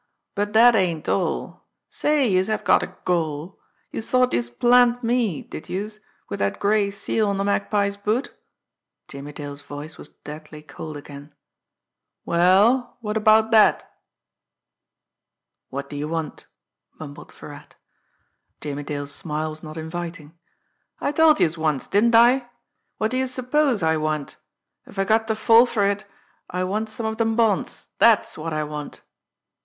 "But 0.33 0.53
dat 0.53 0.75
ain't 0.75 1.07
all. 1.07 1.67
Say, 1.91 2.27
youse 2.29 2.47
have 2.47 2.63
got 2.63 2.81
a 2.81 2.95
gall! 3.05 3.59
Youse 3.91 4.09
thought 4.09 4.33
youse'd 4.33 4.59
plant 4.59 5.03
me, 5.03 5.43
did 5.43 5.69
youse, 5.69 5.99
wid 6.27 6.39
dat 6.39 6.59
gray 6.59 6.89
seal 6.89 7.29
on 7.29 7.37
de 7.37 7.43
Magpie's 7.43 7.97
boot!" 7.97 8.33
Jimmie 9.07 9.31
Dale's 9.31 9.61
voice 9.61 9.99
was 9.99 10.09
deadly 10.09 10.63
cold 10.63 10.97
again. 10.97 11.35
"Well, 12.25 12.97
what 13.01 13.15
about 13.15 13.51
dat?" 13.51 13.93
"What 15.69 15.87
do 15.87 15.95
you 15.95 16.07
want?" 16.07 16.47
mumbled 16.99 17.31
Virat. 17.31 17.75
Jimmie 18.59 18.81
Dale's 18.81 19.13
smile 19.13 19.51
was 19.51 19.61
not 19.61 19.77
inviting. 19.77 20.35
"I 20.99 21.11
told 21.11 21.39
youse 21.39 21.59
once, 21.59 21.85
didn't 21.85 22.15
I? 22.15 22.49
What 22.97 23.11
do 23.11 23.17
youse 23.17 23.33
suppose 23.35 23.83
I 23.83 23.97
want! 23.97 24.37
If 24.87 24.97
I 24.97 25.03
got 25.03 25.27
ter 25.27 25.35
fall 25.35 25.67
fer 25.67 25.87
it, 25.91 26.05
I 26.49 26.63
want 26.63 26.89
some 26.89 27.05
of 27.05 27.17
dem 27.17 27.35
bonds 27.35 27.89
dat's 27.99 28.35
what 28.35 28.51
I 28.51 28.63
want!" 28.63 29.03